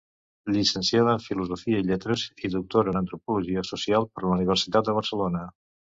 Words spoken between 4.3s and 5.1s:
Universitat de